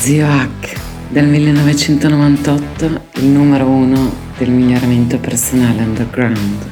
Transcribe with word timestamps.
Zio 0.00 0.26
Hack 0.26 0.80
del 1.10 1.26
1998, 1.26 3.02
il 3.16 3.26
numero 3.26 3.66
uno 3.66 4.10
del 4.38 4.48
miglioramento 4.48 5.18
personale 5.18 5.82
underground. 5.82 6.70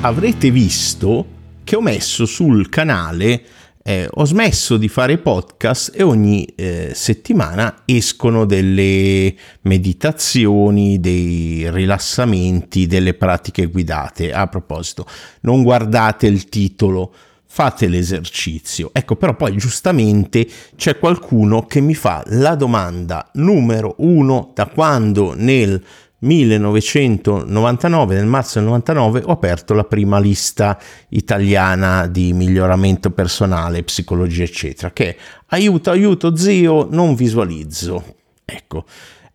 Avrete 0.00 0.50
visto 0.50 1.24
che 1.62 1.76
ho 1.76 1.80
messo 1.80 2.26
sul 2.26 2.68
canale 2.68 3.44
eh, 3.84 4.08
ho 4.08 4.24
smesso 4.24 4.76
di 4.76 4.88
fare 4.88 5.18
podcast 5.18 5.92
e 5.94 6.02
ogni 6.02 6.44
eh, 6.44 6.92
settimana 6.94 7.82
escono 7.84 8.44
delle 8.44 9.34
meditazioni, 9.62 11.00
dei 11.00 11.68
rilassamenti, 11.70 12.86
delle 12.86 13.14
pratiche 13.14 13.66
guidate. 13.66 14.32
A 14.32 14.46
proposito, 14.46 15.04
non 15.40 15.64
guardate 15.64 16.28
il 16.28 16.48
titolo, 16.48 17.12
fate 17.54 17.86
l'esercizio. 17.86 18.88
Ecco, 18.94 19.14
però 19.16 19.36
poi 19.36 19.54
giustamente 19.58 20.48
c'è 20.74 20.98
qualcuno 20.98 21.66
che 21.66 21.82
mi 21.82 21.94
fa 21.94 22.24
la 22.28 22.54
domanda 22.54 23.28
numero 23.34 23.96
uno 23.98 24.52
da 24.54 24.64
quando 24.68 25.34
nel 25.36 25.84
1999, 26.20 28.14
nel 28.14 28.24
marzo 28.24 28.58
del 28.58 28.68
99, 28.68 29.20
ho 29.26 29.32
aperto 29.32 29.74
la 29.74 29.84
prima 29.84 30.18
lista 30.18 30.78
italiana 31.10 32.06
di 32.06 32.32
miglioramento 32.32 33.10
personale, 33.10 33.82
psicologia, 33.82 34.44
eccetera, 34.44 34.90
che 34.90 35.10
è 35.10 35.16
aiuto, 35.48 35.90
aiuto, 35.90 36.34
zio, 36.34 36.88
non 36.90 37.14
visualizzo. 37.14 38.14
Ecco, 38.46 38.86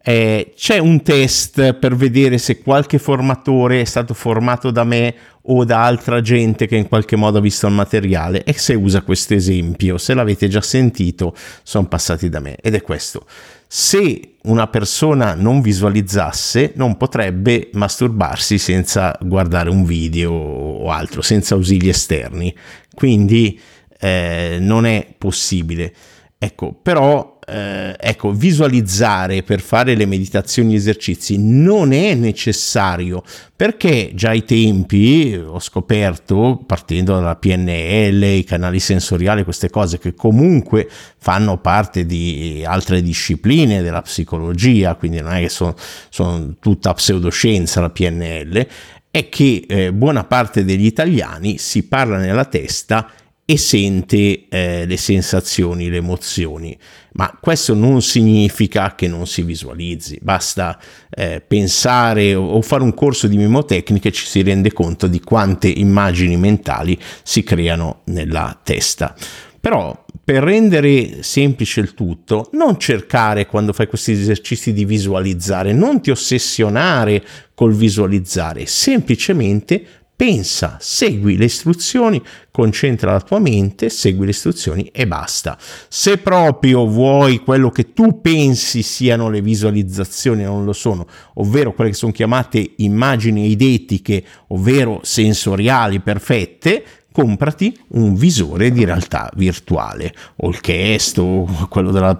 eh, 0.01 0.53
c'è 0.55 0.77
un 0.77 1.03
test 1.03 1.73
per 1.73 1.93
vedere 1.95 2.37
se 2.37 2.61
qualche 2.61 2.97
formatore 2.97 3.81
è 3.81 3.83
stato 3.83 4.13
formato 4.13 4.71
da 4.71 4.85
me 4.85 5.13
o 5.49 5.63
da 5.63 5.83
altra 5.83 6.21
gente 6.21 6.67
che 6.67 6.75
in 6.75 6.87
qualche 6.87 7.15
modo 7.15 7.37
ha 7.37 7.41
visto 7.41 7.67
il 7.67 7.73
materiale 7.73 8.43
e 8.43 8.53
se 8.53 8.73
usa 8.73 9.01
questo 9.01 9.33
esempio, 9.33 9.97
se 9.97 10.13
l'avete 10.13 10.47
già 10.47 10.61
sentito, 10.61 11.35
sono 11.63 11.87
passati 11.87 12.29
da 12.29 12.39
me 12.39 12.55
ed 12.55 12.75
è 12.75 12.81
questo. 12.81 13.25
Se 13.69 14.35
una 14.43 14.67
persona 14.67 15.33
non 15.33 15.61
visualizzasse, 15.61 16.71
non 16.75 16.95
potrebbe 16.95 17.69
masturbarsi 17.73 18.57
senza 18.57 19.17
guardare 19.21 19.69
un 19.69 19.83
video 19.83 20.31
o 20.31 20.89
altro, 20.89 21.21
senza 21.21 21.55
ausili 21.55 21.89
esterni. 21.89 22.55
Quindi 22.93 23.59
eh, 23.99 24.57
non 24.59 24.85
è 24.85 25.13
possibile. 25.17 25.93
Ecco, 26.37 26.73
però 26.81 27.36
eh, 27.49 27.95
ecco, 27.97 28.33
visualizzare 28.33 29.41
per 29.41 29.61
fare 29.61 29.95
le 29.95 30.05
meditazioni 30.05 30.73
e 30.73 30.75
esercizi 30.75 31.37
non 31.39 31.93
è 31.93 32.13
necessario 32.13 33.23
perché 33.55 34.11
già 34.13 34.29
ai 34.31 34.43
tempi 34.43 35.33
ho 35.33 35.59
scoperto, 35.59 36.61
partendo 36.65 37.13
dalla 37.13 37.37
PNL, 37.37 38.21
i 38.21 38.43
canali 38.43 38.79
sensoriali, 38.79 39.45
queste 39.45 39.69
cose 39.69 39.97
che 39.97 40.13
comunque 40.13 40.89
fanno 41.17 41.57
parte 41.57 42.05
di 42.05 42.63
altre 42.65 43.01
discipline 43.01 43.81
della 43.81 44.01
psicologia, 44.01 44.95
quindi 44.95 45.21
non 45.21 45.31
è 45.31 45.39
che 45.39 45.49
sono, 45.49 45.73
sono 46.09 46.55
tutta 46.59 46.93
pseudoscienza 46.93 47.79
la 47.79 47.89
PNL, 47.89 48.67
è 49.09 49.29
che 49.29 49.65
eh, 49.67 49.93
buona 49.93 50.25
parte 50.25 50.63
degli 50.65 50.85
italiani 50.85 51.57
si 51.57 51.87
parla 51.87 52.17
nella 52.17 52.45
testa 52.45 53.09
e 53.49 53.57
sente 53.57 54.49
eh, 54.49 54.85
le 54.85 54.97
sensazioni, 54.97 55.87
le 55.87 55.95
emozioni. 55.95 56.77
Ma 57.13 57.37
questo 57.39 57.73
non 57.73 58.01
significa 58.01 58.93
che 58.93 59.07
non 59.07 59.25
si 59.25 59.41
visualizzi, 59.41 60.19
basta 60.21 60.77
eh, 61.09 61.39
pensare 61.39 62.35
o, 62.35 62.61
fare 62.61 62.83
un 62.83 62.93
corso 62.93 63.25
di 63.27 63.37
mnemotecnica 63.37 64.09
e 64.09 64.11
ci 64.11 64.25
si 64.25 64.41
rende 64.41 64.73
conto 64.73 65.07
di 65.07 65.21
quante 65.21 65.69
immagini 65.69 66.35
mentali 66.35 66.99
si 67.23 67.41
creano 67.43 68.01
nella 68.07 68.59
testa. 68.61 69.15
Però 69.61 70.05
per 70.25 70.43
rendere 70.43 71.23
semplice 71.23 71.79
il 71.79 71.93
tutto, 71.93 72.49
non 72.51 72.77
cercare 72.77 73.45
quando 73.45 73.71
fai 73.71 73.87
questi 73.87 74.11
esercizi 74.11 74.73
di 74.73 74.83
visualizzare, 74.83 75.71
non 75.71 76.01
ti 76.01 76.11
ossessionare 76.11 77.23
col 77.53 77.73
visualizzare, 77.73 78.65
semplicemente 78.65 79.85
pensa, 80.17 80.77
segui 80.81 81.37
le 81.37 81.45
istruzioni, 81.45 82.19
concentra 82.49 83.11
la 83.11 83.21
tua 83.21 83.37
mente, 83.37 83.87
segui 83.89 84.25
le 84.25 84.31
istruzioni 84.31 84.89
e 84.91 85.05
basta. 85.05 85.55
Se 85.87 86.17
proprio 86.17 86.87
vuoi 86.87 87.37
quello 87.37 87.69
che 87.69 87.93
tu 87.93 88.19
pensi 88.19 88.81
siano 88.81 89.29
le 89.29 89.41
visualizzazioni, 89.41 90.41
non 90.41 90.65
lo 90.65 90.73
sono, 90.73 91.05
ovvero 91.35 91.71
quelle 91.71 91.91
che 91.91 91.95
sono 91.95 92.11
chiamate 92.11 92.73
immagini 92.77 93.43
eidetiche, 93.43 94.23
ovvero 94.47 95.01
sensoriali 95.03 95.99
perfette, 95.99 96.83
comprati 97.11 97.77
un 97.89 98.15
visore 98.15 98.71
di 98.71 98.85
realtà 98.85 99.31
virtuale 99.35 100.13
o 100.37 100.49
il 100.49 100.59
Cast 100.61 101.19
o 101.19 101.67
quello 101.69 101.91
della, 101.91 102.17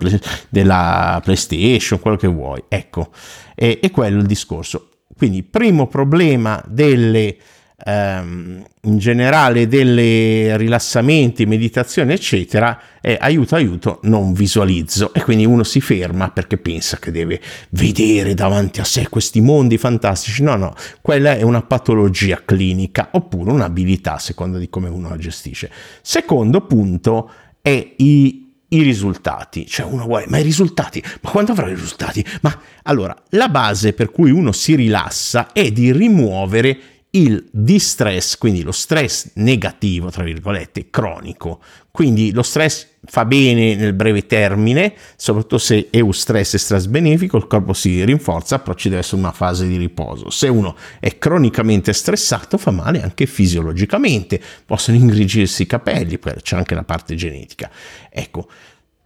della 0.49 1.19
PlayStation, 1.23 1.99
quello 1.99 2.17
che 2.17 2.27
vuoi. 2.27 2.63
Ecco, 2.67 3.09
è, 3.55 3.79
è 3.81 3.89
quello 3.89 4.19
il 4.19 4.27
discorso. 4.27 4.89
Quindi, 5.17 5.41
primo 5.41 5.87
problema 5.87 6.63
delle 6.67 7.37
ehm, 7.87 8.65
in 8.81 8.97
generale 8.97 9.67
delle 9.67 10.57
rilassamenti, 10.57 11.45
meditazione, 11.45 12.13
eccetera, 12.13 12.79
è 12.99 13.17
aiuto, 13.19 13.55
aiuto, 13.55 13.99
non 14.03 14.33
visualizzo. 14.33 15.13
E 15.13 15.23
quindi 15.23 15.45
uno 15.45 15.63
si 15.63 15.79
ferma 15.79 16.29
perché 16.29 16.57
pensa 16.57 16.97
che 16.97 17.11
deve 17.11 17.39
vedere 17.69 18.33
davanti 18.33 18.81
a 18.81 18.83
sé 18.83 19.07
questi 19.07 19.39
mondi 19.39 19.77
fantastici. 19.77 20.43
No, 20.43 20.55
no, 20.55 20.75
quella 21.01 21.37
è 21.37 21.41
una 21.43 21.61
patologia 21.61 22.41
clinica 22.43 23.09
oppure 23.11 23.51
un'abilità, 23.51 24.15
a 24.15 24.19
seconda 24.19 24.57
di 24.57 24.69
come 24.69 24.89
uno 24.89 25.09
la 25.09 25.17
gestisce. 25.17 25.71
Secondo 26.01 26.61
punto 26.61 27.31
è 27.61 27.93
i 27.97 28.43
i 28.69 28.81
risultati, 28.81 29.65
cioè 29.65 29.85
uno 29.85 30.03
vuole, 30.03 30.25
ma 30.27 30.39
i 30.39 30.43
risultati, 30.43 31.01
ma 31.21 31.29
quando 31.29 31.53
avrò 31.53 31.67
i 31.67 31.73
risultati? 31.73 32.25
Ma 32.41 32.59
allora, 32.83 33.15
la 33.29 33.47
base 33.47 33.93
per 33.93 34.11
cui 34.11 34.29
uno 34.29 34.51
si 34.51 34.75
rilassa 34.75 35.53
è 35.53 35.71
di 35.71 35.93
rimuovere 35.93 36.96
il 37.21 37.47
distress, 37.51 38.37
quindi 38.37 38.63
lo 38.63 38.71
stress 38.71 39.31
negativo, 39.35 40.09
tra 40.09 40.23
virgolette, 40.23 40.89
cronico. 40.89 41.59
Quindi 41.91 42.31
lo 42.31 42.43
stress 42.43 42.85
fa 43.05 43.25
bene 43.25 43.75
nel 43.75 43.93
breve 43.93 44.27
termine, 44.27 44.93
soprattutto 45.15 45.57
se 45.57 45.87
è 45.89 45.99
un 45.99 46.13
stress 46.13 46.53
e 46.53 46.57
stress 46.59 46.85
benefico, 46.85 47.37
il 47.37 47.47
corpo 47.47 47.73
si 47.73 48.03
rinforza, 48.03 48.59
però 48.59 48.75
ci 48.75 48.89
deve 48.89 49.01
essere 49.01 49.17
una 49.17 49.31
fase 49.31 49.67
di 49.67 49.77
riposo. 49.77 50.29
Se 50.29 50.47
uno 50.47 50.75
è 50.99 51.17
cronicamente 51.17 51.93
stressato 51.93 52.57
fa 52.57 52.71
male 52.71 53.01
anche 53.01 53.25
fisiologicamente, 53.25 54.39
possono 54.65 54.97
ingrigirsi 54.97 55.63
i 55.63 55.67
capelli, 55.67 56.19
c'è 56.19 56.55
anche 56.55 56.75
la 56.75 56.83
parte 56.83 57.15
genetica. 57.15 57.71
Ecco, 58.11 58.47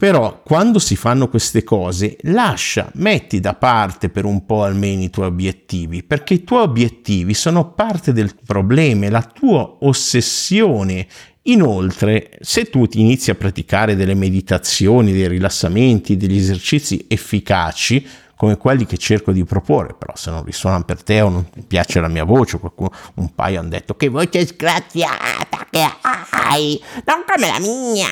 però 0.02 0.42
quando 0.42 0.80
si 0.80 0.96
fanno 0.96 1.30
queste 1.30 1.64
cose, 1.64 2.18
lascia, 2.22 2.90
metti 2.96 3.40
da 3.40 3.54
parte 3.54 4.10
per 4.10 4.26
un 4.26 4.48
po' 4.48 4.64
almeno 4.64 5.04
i 5.04 5.12
tuoi 5.12 5.28
obiettivi, 5.28 6.02
perché 6.02 6.34
i 6.34 6.44
tuoi 6.44 6.64
obiettivi 6.64 7.36
sono 7.36 7.74
parte 7.74 8.12
del 8.12 8.34
problema, 8.44 9.08
la 9.12 9.22
tua 9.22 9.78
ossessione. 9.82 11.06
Inoltre, 11.44 12.32
se 12.42 12.72
tu 12.72 12.88
ti 12.88 13.00
inizi 13.00 13.30
a 13.30 13.36
praticare 13.36 13.96
delle 13.96 14.16
meditazioni, 14.16 15.12
dei 15.12 15.28
rilassamenti, 15.28 16.18
degli 16.18 16.38
esercizi 16.38 17.06
efficaci, 17.08 18.04
come 18.36 18.58
quelli 18.58 18.88
che 18.88 18.98
cerco 18.98 19.32
di 19.32 19.44
proporre, 19.44 19.94
però 19.94 20.16
se 20.16 20.32
non 20.32 20.44
risuonano 20.44 20.84
per 20.84 21.04
te 21.04 21.22
o 21.22 21.30
non 21.30 21.48
ti 21.48 21.62
piace 21.62 22.00
la 22.00 22.08
mia 22.08 22.24
voce, 22.24 22.58
qualcuno, 22.58 22.92
un 23.18 23.36
paio 23.36 23.60
hanno 23.60 23.70
detto 23.70 23.96
che 23.96 24.10
voce 24.10 24.48
sgraziata 24.48 25.61
che 25.72 25.88
hai, 26.30 26.80
non 27.06 27.24
come 27.26 27.48
la 27.48 27.60
mia. 27.60 28.08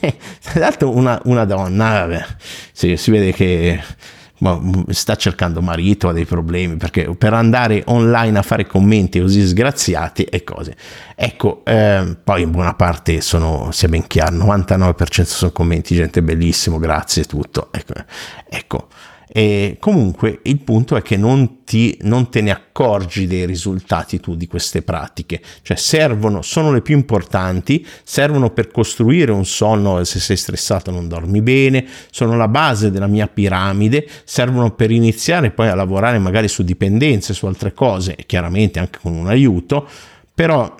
Tra 0.40 0.60
l'altro 0.60 0.94
una, 0.94 1.20
una 1.24 1.44
donna, 1.44 2.06
vabbè, 2.06 2.24
sì, 2.72 2.96
si 2.96 3.10
vede 3.10 3.32
che 3.32 3.82
sta 4.88 5.16
cercando 5.16 5.60
marito, 5.60 6.08
ha 6.08 6.12
dei 6.12 6.24
problemi, 6.24 6.76
perché 6.76 7.14
per 7.16 7.34
andare 7.34 7.82
online 7.86 8.38
a 8.38 8.42
fare 8.42 8.66
commenti 8.66 9.20
così 9.20 9.46
sgraziati 9.46 10.22
e 10.22 10.44
cose. 10.44 10.76
Ecco, 11.14 11.62
eh, 11.64 12.16
poi 12.22 12.42
in 12.42 12.50
buona 12.50 12.74
parte 12.74 13.20
sono, 13.20 13.70
sia 13.72 13.88
ben 13.88 14.06
chiaro, 14.06 14.36
99% 14.36 15.24
sono 15.24 15.52
commenti, 15.52 15.94
gente 15.94 16.22
bellissimo, 16.22 16.78
grazie, 16.78 17.24
tutto. 17.24 17.68
Ecco, 17.72 17.92
ecco 18.48 18.88
e 19.32 19.76
comunque 19.78 20.40
il 20.42 20.58
punto 20.58 20.96
è 20.96 21.02
che 21.02 21.16
non, 21.16 21.62
ti, 21.64 21.96
non 22.02 22.30
te 22.30 22.40
ne 22.40 22.50
accorgi 22.50 23.28
dei 23.28 23.46
risultati 23.46 24.18
tu 24.18 24.34
di 24.34 24.48
queste 24.48 24.82
pratiche, 24.82 25.40
cioè 25.62 25.76
servono, 25.76 26.42
sono 26.42 26.72
le 26.72 26.80
più 26.80 26.96
importanti, 26.96 27.86
servono 28.02 28.50
per 28.50 28.72
costruire 28.72 29.30
un 29.30 29.46
sonno, 29.46 30.02
se 30.02 30.18
sei 30.18 30.36
stressato 30.36 30.90
non 30.90 31.06
dormi 31.06 31.42
bene, 31.42 31.86
sono 32.10 32.36
la 32.36 32.48
base 32.48 32.90
della 32.90 33.06
mia 33.06 33.28
piramide, 33.28 34.04
servono 34.24 34.72
per 34.72 34.90
iniziare 34.90 35.52
poi 35.52 35.68
a 35.68 35.76
lavorare 35.76 36.18
magari 36.18 36.48
su 36.48 36.64
dipendenze, 36.64 37.32
su 37.32 37.46
altre 37.46 37.72
cose, 37.72 38.16
chiaramente 38.26 38.80
anche 38.80 38.98
con 39.00 39.14
un 39.14 39.28
aiuto, 39.28 39.86
però 40.34 40.74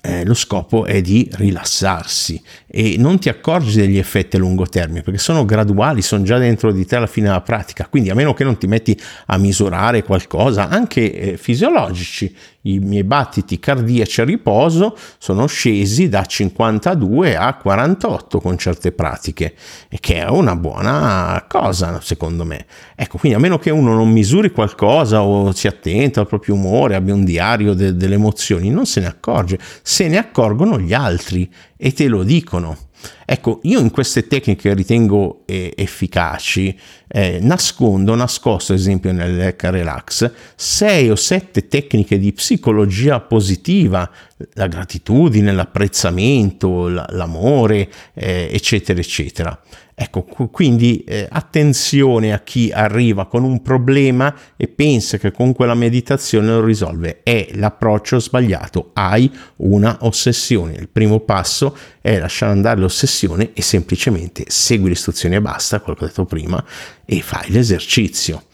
eh, 0.00 0.24
lo 0.24 0.34
scopo 0.34 0.84
è 0.84 1.00
di 1.00 1.28
rilassarsi 1.32 2.40
e 2.66 2.96
non 2.98 3.18
ti 3.18 3.28
accorgi 3.28 3.80
degli 3.80 3.98
effetti 3.98 4.36
a 4.36 4.38
lungo 4.38 4.66
termine 4.66 5.02
perché 5.02 5.18
sono 5.18 5.44
graduali, 5.44 6.02
sono 6.02 6.22
già 6.22 6.38
dentro 6.38 6.72
di 6.72 6.86
te 6.86 6.96
alla 6.96 7.06
fine 7.06 7.26
della 7.26 7.40
pratica. 7.40 7.86
Quindi, 7.88 8.10
a 8.10 8.14
meno 8.14 8.32
che 8.32 8.44
non 8.44 8.58
ti 8.58 8.66
metti 8.66 8.98
a 9.26 9.36
misurare 9.38 10.02
qualcosa, 10.02 10.68
anche 10.68 11.12
eh, 11.12 11.36
fisiologici, 11.36 12.34
i 12.62 12.78
miei 12.78 13.02
battiti 13.02 13.58
cardiaci 13.58 14.20
a 14.20 14.24
riposo 14.24 14.96
sono 15.18 15.46
scesi 15.46 16.08
da 16.08 16.24
52 16.24 17.36
a 17.36 17.54
48 17.54 18.40
con 18.40 18.56
certe 18.56 18.92
pratiche 18.92 19.54
e 19.88 19.98
che 19.98 20.16
è 20.16 20.28
una 20.28 20.54
buona 20.54 21.44
cosa 21.48 22.00
secondo 22.00 22.44
me. 22.44 22.66
Ecco, 22.94 23.18
quindi 23.18 23.36
a 23.36 23.40
meno 23.40 23.58
che 23.58 23.70
uno 23.70 23.94
non 23.94 24.10
misuri 24.10 24.52
qualcosa 24.52 25.22
o 25.22 25.50
sia 25.52 25.70
attento 25.70 26.20
al 26.20 26.28
proprio 26.28 26.54
umore, 26.54 26.94
abbia 26.94 27.14
un 27.14 27.24
diario 27.24 27.74
de- 27.74 27.96
delle 27.96 28.14
emozioni, 28.14 28.70
non 28.70 28.86
se 28.86 29.00
ne 29.00 29.06
accorge, 29.06 29.58
se 29.82 30.08
ne 30.08 30.18
accorgono 30.18 30.78
gli 30.78 30.92
altri 30.92 31.50
e 31.76 31.92
te 31.92 32.08
lo 32.08 32.22
dicono. 32.22 32.90
Ecco, 33.24 33.60
io 33.62 33.80
in 33.80 33.90
queste 33.90 34.26
tecniche 34.26 34.74
ritengo 34.74 35.42
eh, 35.46 35.72
efficaci, 35.76 36.78
eh, 37.08 37.38
nascondo, 37.40 38.14
nascosto 38.14 38.72
ad 38.72 38.78
esempio 38.78 39.12
nell'ECA 39.12 39.70
Relax, 39.70 40.30
sei 40.54 41.10
o 41.10 41.16
sette 41.16 41.66
tecniche 41.66 42.18
di 42.18 42.32
psicologia 42.32 43.20
positiva, 43.20 44.08
la 44.54 44.66
gratitudine, 44.66 45.52
l'apprezzamento, 45.52 46.88
l'amore, 46.88 47.90
eh, 48.14 48.48
eccetera, 48.52 49.00
eccetera. 49.00 49.60
Ecco, 49.94 50.22
quindi 50.22 51.04
eh, 51.04 51.28
attenzione 51.30 52.32
a 52.32 52.40
chi 52.40 52.70
arriva 52.72 53.26
con 53.26 53.44
un 53.44 53.60
problema 53.60 54.34
e 54.56 54.66
pensa 54.66 55.18
che 55.18 55.32
con 55.32 55.52
quella 55.52 55.74
meditazione 55.74 56.46
lo 56.48 56.64
risolve. 56.64 57.20
È 57.22 57.50
l'approccio 57.52 58.18
sbagliato, 58.18 58.90
hai 58.94 59.30
una 59.56 59.98
ossessione. 60.00 60.72
Il 60.74 60.88
primo 60.88 61.20
passo 61.20 61.76
è 62.00 62.18
lasciare 62.18 62.52
andare 62.52 62.80
l'ossessione 62.80 63.50
e 63.52 63.60
semplicemente 63.60 64.44
segui 64.48 64.86
le 64.86 64.94
istruzioni 64.94 65.34
e 65.34 65.40
basta, 65.42 65.80
quello 65.80 65.98
che 65.98 66.04
ho 66.04 66.08
detto 66.08 66.24
prima, 66.24 66.64
e 67.04 67.20
fai 67.20 67.50
l'esercizio. 67.50 68.44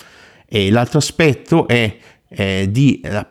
E 0.45 0.71
l'altro 0.71 0.99
aspetto 0.99 1.69
è 1.69 1.97
eh, 2.29 2.67
di 2.71 3.01
eh, 3.01 3.27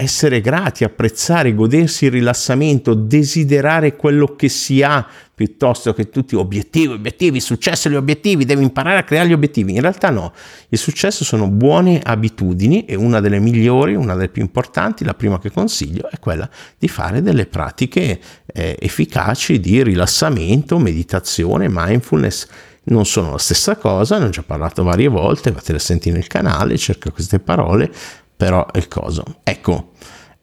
essere 0.00 0.40
grati, 0.40 0.84
apprezzare, 0.84 1.52
godersi 1.56 2.04
il 2.04 2.12
rilassamento, 2.12 2.94
desiderare 2.94 3.96
quello 3.96 4.36
che 4.36 4.48
si 4.48 4.80
ha 4.80 5.04
piuttosto 5.34 5.92
che 5.92 6.08
tutti 6.08 6.36
obiettivi, 6.36 6.92
obiettivi, 6.92 7.40
successo 7.40 7.90
gli 7.90 7.96
obiettivi, 7.96 8.44
devi 8.44 8.62
imparare 8.62 8.98
a 8.98 9.02
creare 9.02 9.28
gli 9.28 9.32
obiettivi. 9.32 9.74
In 9.74 9.80
realtà 9.80 10.10
no, 10.10 10.32
il 10.68 10.78
successo 10.78 11.24
sono 11.24 11.48
buone 11.48 12.00
abitudini 12.00 12.84
e 12.84 12.94
una 12.94 13.18
delle 13.18 13.40
migliori, 13.40 13.96
una 13.96 14.14
delle 14.14 14.28
più 14.28 14.40
importanti, 14.40 15.02
la 15.02 15.14
prima 15.14 15.40
che 15.40 15.50
consiglio 15.50 16.08
è 16.08 16.20
quella 16.20 16.48
di 16.78 16.86
fare 16.86 17.20
delle 17.20 17.46
pratiche 17.46 18.20
eh, 18.46 18.76
efficaci 18.78 19.58
di 19.58 19.82
rilassamento, 19.82 20.78
meditazione, 20.78 21.66
mindfulness 21.68 22.46
non 22.84 23.04
sono 23.04 23.32
la 23.32 23.38
stessa 23.38 23.76
cosa, 23.76 24.18
ne 24.18 24.26
ho 24.26 24.30
già 24.30 24.42
parlato 24.42 24.84
varie 24.84 25.08
volte, 25.08 25.52
fatele 25.52 25.78
a 25.78 25.80
sentire 25.80 26.14
nel 26.14 26.28
canale, 26.28 26.78
cerca 26.78 27.10
queste 27.10 27.38
parole, 27.38 27.90
però 28.38 28.64
è 28.70 28.78
il 28.78 28.86
coso. 28.86 29.40
Ecco, 29.42 29.90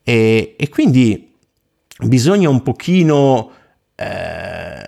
e, 0.03 0.55
e 0.59 0.69
quindi 0.69 1.33
bisogna 2.03 2.49
un 2.49 2.61
pochino 2.61 3.51
eh, 3.95 4.87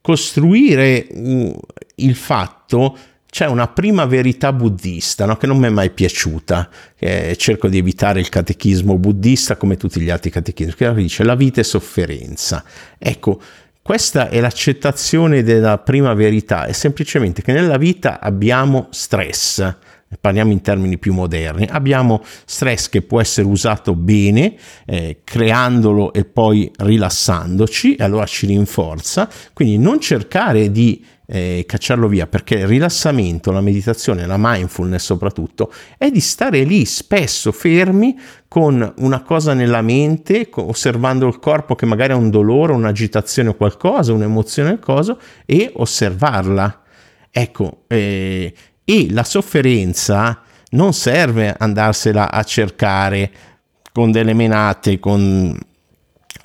costruire 0.00 1.08
uh, 1.10 1.60
il 1.96 2.14
fatto 2.14 2.96
c'è 3.28 3.46
una 3.46 3.66
prima 3.66 4.06
verità 4.06 4.52
buddista 4.52 5.26
no? 5.26 5.36
che 5.36 5.48
non 5.48 5.58
mi 5.58 5.66
è 5.66 5.70
mai 5.70 5.90
piaciuta. 5.90 6.70
Eh, 6.96 7.34
cerco 7.36 7.68
di 7.68 7.76
evitare 7.76 8.20
il 8.20 8.28
catechismo 8.28 8.96
buddista 8.96 9.56
come 9.56 9.76
tutti 9.76 10.00
gli 10.00 10.08
altri 10.08 10.30
catechismi, 10.30 10.74
che 10.74 10.94
dice 10.94 11.24
la 11.24 11.34
vita 11.34 11.60
è 11.60 11.64
sofferenza. 11.64 12.64
Ecco, 12.96 13.38
questa 13.82 14.30
è 14.30 14.40
l'accettazione 14.40 15.42
della 15.42 15.78
prima 15.78 16.14
verità, 16.14 16.64
è 16.64 16.72
semplicemente 16.72 17.42
che 17.42 17.52
nella 17.52 17.76
vita 17.76 18.20
abbiamo 18.20 18.86
stress 18.90 19.76
parliamo 20.20 20.52
in 20.52 20.60
termini 20.60 20.98
più 20.98 21.12
moderni, 21.12 21.66
abbiamo 21.68 22.22
stress 22.44 22.88
che 22.88 23.02
può 23.02 23.20
essere 23.20 23.46
usato 23.46 23.94
bene, 23.94 24.54
eh, 24.86 25.20
creandolo 25.24 26.12
e 26.12 26.24
poi 26.24 26.70
rilassandoci, 26.76 27.96
e 27.96 28.04
allora 28.04 28.26
ci 28.26 28.46
rinforza, 28.46 29.28
quindi 29.52 29.78
non 29.78 30.00
cercare 30.00 30.70
di 30.70 31.04
eh, 31.28 31.64
cacciarlo 31.66 32.06
via 32.06 32.26
perché 32.26 32.54
il 32.54 32.66
rilassamento, 32.66 33.50
la 33.50 33.60
meditazione, 33.60 34.26
la 34.26 34.36
mindfulness 34.38 35.04
soprattutto, 35.04 35.72
è 35.98 36.10
di 36.10 36.20
stare 36.20 36.62
lì 36.62 36.84
spesso 36.84 37.50
fermi 37.52 38.16
con 38.46 38.94
una 38.98 39.22
cosa 39.22 39.52
nella 39.52 39.82
mente, 39.82 40.48
osservando 40.54 41.26
il 41.26 41.38
corpo 41.38 41.74
che 41.74 41.84
magari 41.84 42.12
ha 42.12 42.16
un 42.16 42.30
dolore, 42.30 42.72
un'agitazione 42.72 43.50
o 43.50 43.54
qualcosa, 43.54 44.12
un'emozione 44.12 44.72
o 44.72 44.78
cosa, 44.78 45.16
e 45.44 45.70
osservarla. 45.74 46.82
Ecco, 47.30 47.82
eh, 47.88 48.54
e 48.88 49.08
la 49.10 49.24
sofferenza 49.24 50.42
non 50.70 50.94
serve 50.94 51.52
andarsela 51.58 52.30
a 52.30 52.42
cercare 52.44 53.30
con 53.92 54.12
delle 54.12 54.32
menate, 54.32 55.00
con... 55.00 55.58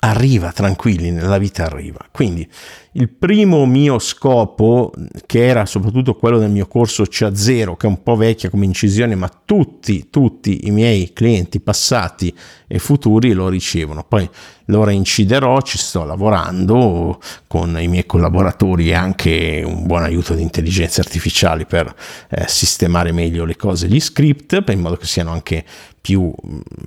arriva 0.00 0.50
tranquilli, 0.50 1.12
nella 1.12 1.38
vita 1.38 1.64
arriva. 1.64 2.04
Quindi 2.10 2.50
il 2.94 3.08
primo 3.08 3.64
mio 3.64 3.98
scopo, 3.98 4.92
che 5.24 5.46
era 5.46 5.64
soprattutto 5.64 6.14
quello 6.14 6.38
del 6.38 6.50
mio 6.50 6.66
corso 6.66 7.04
CA0, 7.04 7.76
che 7.76 7.86
è 7.86 7.90
un 7.90 8.02
po' 8.02 8.16
vecchia 8.16 8.50
come 8.50 8.66
incisione, 8.66 9.14
ma 9.14 9.30
tutti, 9.44 10.10
tutti 10.10 10.66
i 10.66 10.70
miei 10.70 11.12
clienti 11.14 11.60
passati 11.60 12.34
e 12.66 12.78
futuri 12.78 13.32
lo 13.32 13.48
ricevono. 13.48 14.04
Poi 14.06 14.28
lo 14.66 14.84
reinciderò, 14.84 15.62
ci 15.62 15.78
sto 15.78 16.04
lavorando 16.04 17.18
con 17.46 17.80
i 17.80 17.88
miei 17.88 18.04
collaboratori 18.04 18.90
e 18.90 18.94
anche 18.94 19.62
un 19.64 19.86
buon 19.86 20.02
aiuto 20.02 20.34
di 20.34 20.42
intelligenza 20.42 21.00
artificiale 21.00 21.64
per 21.64 21.94
eh, 22.28 22.44
sistemare 22.46 23.10
meglio 23.12 23.46
le 23.46 23.56
cose, 23.56 23.88
gli 23.88 24.00
script, 24.00 24.62
in 24.68 24.80
modo 24.80 24.96
che 24.96 25.06
siano 25.06 25.32
anche 25.32 25.64
più, 26.00 26.32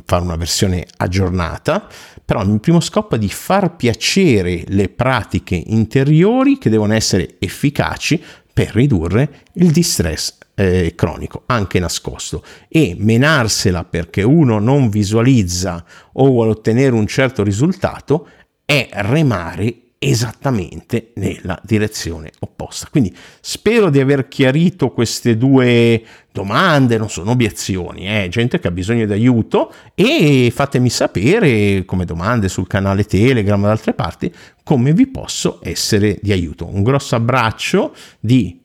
fare 0.05 0.23
una 0.23 0.35
versione 0.35 0.85
aggiornata. 0.97 1.87
Però 2.23 2.41
il 2.41 2.49
mio 2.49 2.59
primo 2.59 2.79
scopo 2.79 3.15
è 3.15 3.19
di 3.19 3.29
far 3.29 3.75
piacere 3.75 4.63
le 4.67 4.89
pratiche 4.89 5.55
intelligenti 5.55 5.94
interiori 5.95 6.57
che 6.57 6.69
devono 6.69 6.93
essere 6.93 7.35
efficaci 7.39 8.21
per 8.51 8.73
ridurre 8.73 9.43
il 9.53 9.71
distress 9.71 10.37
eh, 10.55 10.93
cronico, 10.93 11.43
anche 11.45 11.79
nascosto, 11.79 12.43
e 12.67 12.95
menarsela 12.97 13.85
perché 13.85 14.21
uno 14.21 14.59
non 14.59 14.89
visualizza 14.89 15.85
o 16.13 16.25
vuole 16.27 16.51
ottenere 16.51 16.95
un 16.95 17.07
certo 17.07 17.43
risultato 17.43 18.27
è 18.65 18.89
remare 18.91 19.84
esattamente 19.97 21.11
nella 21.15 21.59
direzione 21.63 22.31
opposta. 22.39 22.87
Quindi 22.89 23.15
spero 23.41 23.89
di 23.89 23.99
aver 23.99 24.27
chiarito 24.27 24.91
queste 24.91 25.37
due 25.37 26.03
domande, 26.31 26.97
non 26.97 27.09
sono 27.09 27.31
obiezioni, 27.31 28.05
è 28.05 28.23
eh? 28.23 28.29
gente 28.29 28.59
che 28.59 28.67
ha 28.67 28.71
bisogno 28.71 29.05
di 29.05 29.13
aiuto 29.13 29.73
e 29.95 30.51
fatemi 30.53 30.89
sapere 30.89 31.85
come 31.85 32.05
domande 32.05 32.49
sul 32.49 32.67
canale 32.67 33.05
Telegram 33.05 33.59
o 33.61 33.65
da 33.65 33.71
altre 33.71 33.93
parti 33.93 34.33
come 34.63 34.93
vi 34.93 35.07
posso 35.07 35.59
essere 35.63 36.19
di 36.21 36.31
aiuto. 36.31 36.67
Un 36.67 36.83
grosso 36.83 37.15
abbraccio 37.15 37.95
di 38.19 38.63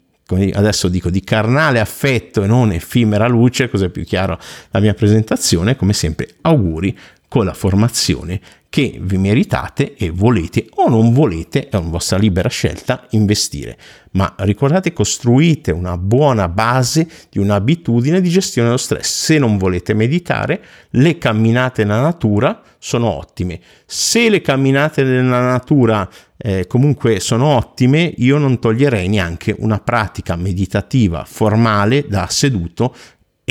adesso 0.52 0.88
dico 0.88 1.10
di 1.10 1.22
carnale 1.22 1.80
affetto 1.80 2.44
e 2.44 2.46
non 2.46 2.70
effimera 2.70 3.26
luce, 3.26 3.68
così 3.68 3.86
è 3.86 3.88
più 3.88 4.04
chiaro 4.04 4.38
la 4.70 4.78
mia 4.78 4.94
presentazione, 4.94 5.74
come 5.74 5.92
sempre 5.92 6.28
auguri 6.42 6.96
con 7.30 7.44
la 7.44 7.54
formazione 7.54 8.40
che 8.68 8.98
vi 9.00 9.18
meritate 9.18 9.94
e 9.94 10.10
volete 10.10 10.66
o 10.74 10.88
non 10.88 11.12
volete, 11.12 11.68
è 11.68 11.76
una 11.76 11.90
vostra 11.90 12.18
libera 12.18 12.48
scelta, 12.48 13.06
investire. 13.10 13.78
Ma 14.12 14.34
ricordate, 14.38 14.92
costruite 14.92 15.70
una 15.70 15.96
buona 15.96 16.48
base 16.48 17.08
di 17.30 17.38
un'abitudine 17.38 18.20
di 18.20 18.28
gestione 18.28 18.66
dello 18.66 18.80
stress. 18.80 19.26
Se 19.26 19.38
non 19.38 19.58
volete 19.58 19.94
meditare, 19.94 20.60
le 20.90 21.18
camminate 21.18 21.84
nella 21.84 22.00
natura 22.00 22.62
sono 22.80 23.16
ottime. 23.16 23.60
Se 23.86 24.28
le 24.28 24.40
camminate 24.40 25.04
nella 25.04 25.40
natura 25.40 26.08
eh, 26.36 26.66
comunque 26.66 27.20
sono 27.20 27.46
ottime, 27.46 28.12
io 28.16 28.38
non 28.38 28.58
toglierei 28.58 29.08
neanche 29.08 29.54
una 29.56 29.78
pratica 29.78 30.34
meditativa 30.34 31.24
formale 31.24 32.06
da 32.08 32.26
seduto 32.28 32.92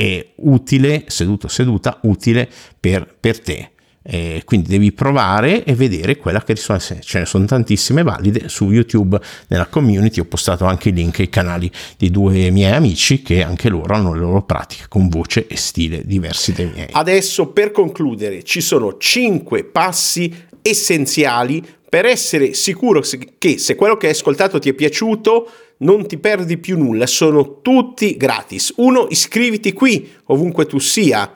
e 0.00 0.32
utile, 0.36 1.04
seduto 1.08 1.46
seduta, 1.46 1.98
utile 2.04 2.48
per, 2.80 3.06
per 3.20 3.38
te. 3.38 3.72
Eh, 4.02 4.40
quindi 4.46 4.70
devi 4.70 4.92
provare 4.92 5.62
e 5.62 5.74
vedere 5.74 6.16
quella 6.16 6.42
che 6.42 6.54
risuona. 6.54 6.80
Ce 6.80 7.18
ne 7.18 7.26
sono 7.26 7.44
tantissime 7.44 8.02
valide 8.02 8.48
su 8.48 8.70
YouTube 8.70 9.20
nella 9.48 9.66
community. 9.66 10.20
Ho 10.20 10.24
postato 10.24 10.64
anche 10.64 10.88
i 10.88 10.92
link 10.94 11.20
ai 11.20 11.28
canali 11.28 11.70
di 11.98 12.10
due 12.10 12.48
miei 12.48 12.72
amici 12.72 13.20
che 13.20 13.42
anche 13.42 13.68
loro 13.68 13.92
hanno 13.92 14.14
le 14.14 14.20
loro 14.20 14.42
pratiche 14.42 14.84
con 14.88 15.10
voce 15.10 15.46
e 15.46 15.58
stile 15.58 16.00
diversi 16.06 16.54
dai 16.54 16.70
miei. 16.72 16.88
Adesso 16.92 17.48
per 17.48 17.70
concludere 17.70 18.42
ci 18.42 18.62
sono 18.62 18.96
5 18.96 19.64
passi 19.64 20.34
essenziali 20.62 21.62
per 21.86 22.06
essere 22.06 22.54
sicuro 22.54 23.02
che 23.36 23.58
se 23.58 23.74
quello 23.74 23.98
che 23.98 24.06
hai 24.06 24.12
ascoltato 24.12 24.58
ti 24.58 24.70
è 24.70 24.72
piaciuto 24.72 25.50
non 25.82 26.06
ti 26.06 26.18
perdi 26.18 26.58
più 26.58 26.78
nulla, 26.78 27.06
sono 27.06 27.60
tutti 27.62 28.16
gratis. 28.16 28.74
Uno, 28.76 29.06
iscriviti 29.10 29.72
qui 29.72 30.08
ovunque 30.26 30.66
tu 30.66 30.78
sia 30.78 31.30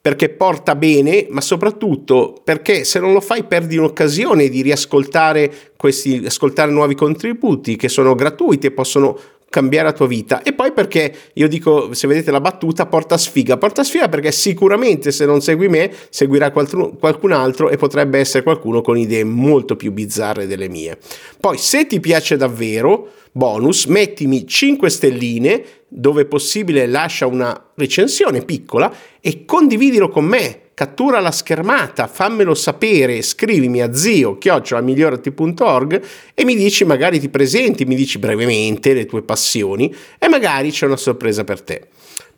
perché 0.00 0.28
porta 0.28 0.74
bene, 0.74 1.26
ma 1.30 1.40
soprattutto 1.40 2.38
perché 2.44 2.84
se 2.84 3.00
non 3.00 3.14
lo 3.14 3.20
fai 3.20 3.44
perdi 3.44 3.78
un'occasione 3.78 4.50
di 4.50 4.60
riascoltare 4.60 5.50
questi, 5.76 6.22
ascoltare 6.26 6.70
nuovi 6.70 6.94
contributi 6.94 7.76
che 7.76 7.88
sono 7.88 8.14
gratuiti 8.14 8.66
e 8.66 8.70
possono 8.70 9.18
cambiare 9.48 9.86
la 9.86 9.92
tua 9.92 10.06
vita. 10.06 10.42
E 10.42 10.52
poi 10.52 10.72
perché 10.72 11.14
io 11.32 11.48
dico 11.48 11.94
se 11.94 12.08
vedete 12.08 12.32
la 12.32 12.40
battuta 12.40 12.86
porta 12.86 13.16
sfiga. 13.16 13.56
Porta 13.56 13.84
sfiga 13.84 14.08
perché 14.08 14.32
sicuramente 14.32 15.12
se 15.12 15.24
non 15.24 15.40
segui 15.40 15.68
me 15.68 15.90
seguirà 16.10 16.50
qualcun 16.50 17.32
altro 17.32 17.70
e 17.70 17.76
potrebbe 17.76 18.18
essere 18.18 18.42
qualcuno 18.42 18.82
con 18.82 18.98
idee 18.98 19.24
molto 19.24 19.76
più 19.76 19.92
bizzarre 19.92 20.46
delle 20.46 20.68
mie. 20.68 20.98
Poi 21.40 21.56
se 21.56 21.86
ti 21.86 22.00
piace 22.00 22.36
davvero 22.36 23.08
bonus 23.36 23.86
mettimi 23.86 24.46
5 24.46 24.88
stelline 24.88 25.64
dove 25.88 26.24
possibile 26.24 26.86
lascia 26.86 27.26
una 27.26 27.72
recensione 27.74 28.42
piccola 28.42 28.94
e 29.20 29.44
condividilo 29.44 30.08
con 30.08 30.24
me 30.24 30.60
cattura 30.74 31.20
la 31.20 31.30
schermata, 31.30 32.06
fammelo 32.06 32.54
sapere, 32.54 33.22
scrivimi 33.22 33.80
a 33.80 33.92
zio 33.92 34.38
chiocciolamigliorati.org 34.38 36.02
e 36.32 36.44
mi 36.44 36.54
dici 36.54 36.84
magari 36.84 37.18
ti 37.18 37.28
presenti, 37.28 37.84
mi 37.84 37.94
dici 37.96 38.18
brevemente 38.18 38.92
le 38.92 39.06
tue 39.06 39.22
passioni 39.22 39.92
e 40.18 40.28
magari 40.28 40.70
c'è 40.70 40.86
una 40.86 40.96
sorpresa 40.96 41.42
per 41.42 41.62
te. 41.62 41.88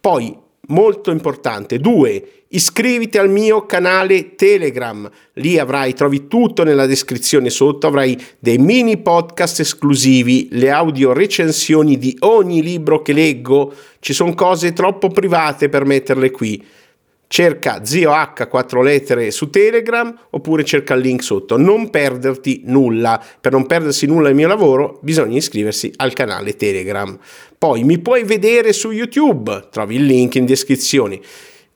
Poi, 0.00 0.34
molto 0.68 1.10
importante, 1.10 1.78
due, 1.78 2.44
iscriviti 2.48 3.18
al 3.18 3.30
mio 3.30 3.66
canale 3.66 4.34
Telegram, 4.34 5.08
lì 5.34 5.58
avrai, 5.58 5.94
trovi 5.94 6.28
tutto 6.28 6.64
nella 6.64 6.86
descrizione 6.86 7.50
sotto, 7.50 7.86
avrai 7.86 8.16
dei 8.38 8.58
mini 8.58 8.98
podcast 8.98 9.60
esclusivi, 9.60 10.48
le 10.52 10.70
audio 10.70 11.12
recensioni 11.12 11.98
di 11.98 12.16
ogni 12.20 12.62
libro 12.62 13.02
che 13.02 13.12
leggo, 13.12 13.72
ci 14.00 14.12
sono 14.12 14.34
cose 14.34 14.72
troppo 14.72 15.08
private 15.08 15.68
per 15.68 15.84
metterle 15.84 16.30
qui 16.30 16.64
cerca 17.28 17.84
zio 17.84 18.12
H 18.12 18.46
4 18.48 18.82
lettere 18.82 19.30
su 19.30 19.50
Telegram 19.50 20.14
oppure 20.30 20.64
cerca 20.64 20.94
il 20.94 21.00
link 21.00 21.22
sotto. 21.22 21.56
Non 21.56 21.90
perderti 21.90 22.62
nulla. 22.64 23.22
Per 23.40 23.52
non 23.52 23.66
perdersi 23.66 24.06
nulla 24.06 24.28
del 24.28 24.36
mio 24.36 24.48
lavoro 24.48 24.98
bisogna 25.02 25.36
iscriversi 25.36 25.92
al 25.96 26.12
canale 26.12 26.56
Telegram. 26.56 27.18
Poi 27.58 27.84
mi 27.84 27.98
puoi 27.98 28.24
vedere 28.24 28.72
su 28.72 28.90
YouTube, 28.90 29.68
trovi 29.70 29.96
il 29.96 30.04
link 30.04 30.34
in 30.34 30.44
descrizione. 30.44 31.20